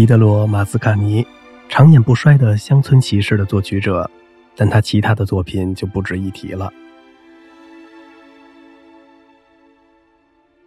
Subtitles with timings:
[0.00, 1.26] 狄德罗·马斯卡尼，
[1.68, 4.10] 长演不衰的乡村骑士的作曲者，
[4.56, 6.72] 但他其他的作品就不值一提了。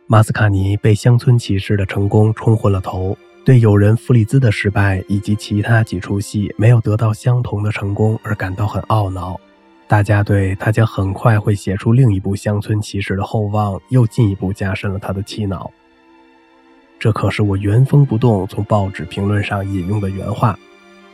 [0.06, 9.42] 马斯卡尼被乡村骑士的成功冲昏了头，对友人弗里兹的失败以及其他几出戏没有得到相同的成功而感到很懊恼。
[9.88, 15.71] 大家对他将很快会写出另一部乡村骑士的厚望，又进一步加深了他的气恼。
[17.04, 20.57] 这可是我原封不动从报纸评论上引用的原话。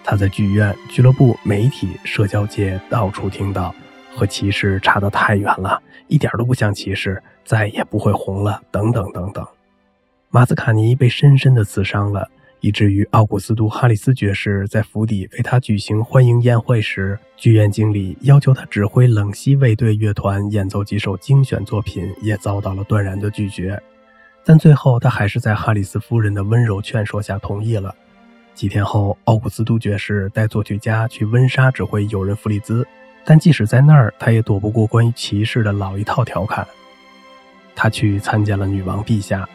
[0.04, 3.74] 他在剧院、俱乐部、媒体、社交界到处听到，
[4.14, 9.44] 和骑士差得太远了，一点都不像骑士，再也不会红了，等等等等。
[10.30, 23.82] 马斯卡尼被深深地刺伤了，以至于奥古斯都·哈里斯爵士在府邸为他举行欢迎宴会时，剧院经理要求他指挥冷西卫队乐团演奏几首精选作品，也遭到了断然的拒绝。
[24.44, 27.94] 但最后，他还是在哈里斯夫人的温柔劝说下同意了。
[28.56, 32.86] 几天后，奥古斯都爵士带作曲家去温莎指挥友人弗里兹，
[33.24, 36.68] 但即使在那儿，他也躲不过关于骑士的老一套调侃。
[37.76, 39.48] 他去参见了女王陛下，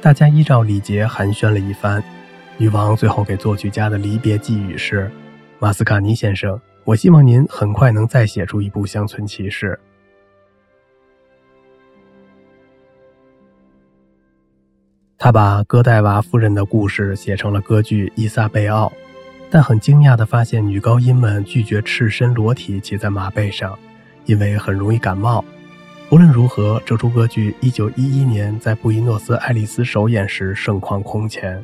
[0.00, 2.02] 大家依照礼节寒暄了一番。
[2.56, 5.08] 女王最后给作曲家的离别寄语是
[5.60, 9.78] ：“马斯卡尼先生，我希望您很快能再写出一部乡村骑士。”
[15.20, 18.86] 他把戈代娃夫人的故事写成了歌剧《伊萨贝奥》，
[19.50, 23.76] 但很惊讶地发现女高音们拒绝赤身裸体骑在马背上，
[24.26, 25.44] 因为很容易感冒。
[26.10, 31.60] 无论如何，这出歌剧1911年在布宜诺斯艾利斯首演时盛况空前，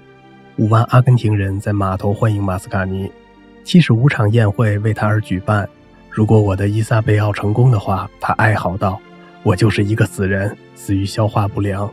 [0.56, 3.08] 五万阿根廷人在码头欢迎马斯卡尼，
[3.62, 5.68] 七十五场宴会为他而举办。
[6.10, 9.00] 如果我的《伊萨贝奥》成功的话，他哀嚎道
[9.44, 11.88] ：“我就是一个死人，死于消化不良。”